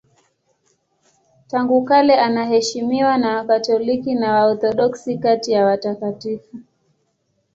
Tangu 1.47 1.83
kale 1.85 2.19
anaheshimiwa 2.19 3.17
na 3.17 3.35
Wakatoliki 3.37 4.15
na 4.15 4.33
Waorthodoksi 4.33 5.17
kati 5.17 5.51
ya 5.51 5.65
watakatifu. 5.65 6.57